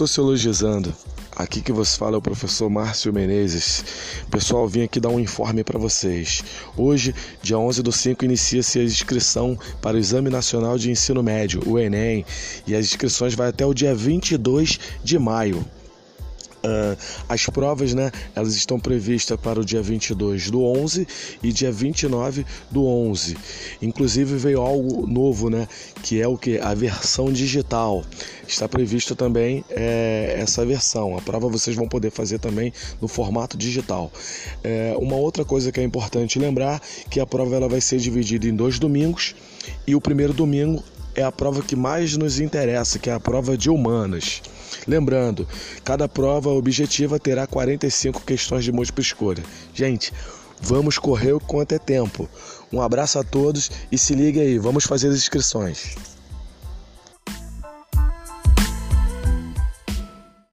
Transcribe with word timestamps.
Sociologizando. 0.00 0.94
Aqui 1.36 1.60
que 1.60 1.70
você 1.70 1.98
fala 1.98 2.14
é 2.14 2.18
o 2.18 2.22
professor 2.22 2.70
Márcio 2.70 3.12
Menezes. 3.12 3.84
Pessoal, 4.30 4.66
vim 4.66 4.84
aqui 4.84 4.98
dar 4.98 5.10
um 5.10 5.20
informe 5.20 5.62
para 5.62 5.78
vocês. 5.78 6.42
Hoje, 6.74 7.14
dia 7.42 7.58
11 7.58 7.82
do 7.82 7.92
5, 7.92 8.24
inicia-se 8.24 8.78
a 8.78 8.82
inscrição 8.82 9.58
para 9.82 9.98
o 9.98 10.00
Exame 10.00 10.30
Nacional 10.30 10.78
de 10.78 10.90
Ensino 10.90 11.22
Médio, 11.22 11.60
o 11.66 11.78
Enem, 11.78 12.24
e 12.66 12.74
as 12.74 12.86
inscrições 12.86 13.34
vai 13.34 13.48
até 13.48 13.66
o 13.66 13.74
dia 13.74 13.94
22 13.94 14.80
de 15.04 15.18
maio. 15.18 15.62
Uh, 16.62 16.96
as 17.28 17.46
provas, 17.46 17.94
né, 17.94 18.10
elas 18.34 18.54
estão 18.54 18.78
previstas 18.78 19.38
para 19.40 19.58
o 19.58 19.64
dia 19.64 19.80
22 19.80 20.50
do 20.50 20.62
11 20.62 21.06
e 21.42 21.52
dia 21.52 21.72
29 21.72 22.44
do 22.70 22.84
11. 22.86 23.36
Inclusive 23.80 24.36
veio 24.36 24.60
algo 24.60 25.06
novo, 25.06 25.48
né, 25.48 25.66
que 26.02 26.20
é 26.20 26.28
o 26.28 26.36
que 26.36 26.58
a 26.58 26.74
versão 26.74 27.32
digital. 27.32 28.04
Está 28.46 28.68
prevista 28.68 29.14
também 29.14 29.64
é, 29.70 30.36
essa 30.38 30.64
versão. 30.66 31.16
A 31.16 31.22
prova 31.22 31.48
vocês 31.48 31.74
vão 31.76 31.88
poder 31.88 32.10
fazer 32.10 32.38
também 32.38 32.72
no 33.00 33.08
formato 33.08 33.56
digital. 33.56 34.12
É, 34.62 34.94
uma 34.98 35.16
outra 35.16 35.44
coisa 35.44 35.72
que 35.72 35.80
é 35.80 35.82
importante 35.82 36.38
lembrar 36.38 36.80
que 37.08 37.20
a 37.20 37.26
prova 37.26 37.56
ela 37.56 37.68
vai 37.68 37.80
ser 37.80 37.98
dividida 37.98 38.46
em 38.46 38.54
dois 38.54 38.78
domingos 38.78 39.34
e 39.86 39.94
o 39.94 40.00
primeiro 40.00 40.32
domingo 40.32 40.82
é 41.20 41.24
a 41.24 41.32
prova 41.32 41.62
que 41.62 41.76
mais 41.76 42.16
nos 42.16 42.40
interessa, 42.40 42.98
que 42.98 43.10
é 43.10 43.12
a 43.12 43.20
prova 43.20 43.56
de 43.56 43.68
humanas. 43.70 44.42
Lembrando, 44.86 45.46
cada 45.84 46.08
prova 46.08 46.50
objetiva 46.50 47.18
terá 47.18 47.46
45 47.46 48.22
questões 48.22 48.64
de 48.64 48.72
múltipla 48.72 49.02
escolha. 49.02 49.42
Gente, 49.74 50.12
vamos 50.60 50.98
correr 50.98 51.32
o 51.32 51.40
quanto 51.40 51.72
é 51.72 51.78
tempo. 51.78 52.28
Um 52.72 52.80
abraço 52.80 53.18
a 53.18 53.24
todos 53.24 53.70
e 53.90 53.98
se 53.98 54.14
liga 54.14 54.40
aí, 54.40 54.58
vamos 54.58 54.84
fazer 54.84 55.08
as 55.08 55.16
inscrições. 55.16 55.96